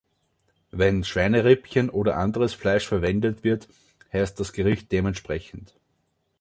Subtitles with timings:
[0.71, 3.67] Wenn Schweinerippchen oder anderes Fleisch verwendet wird,
[4.11, 5.75] heißt das Gericht dementsprechend.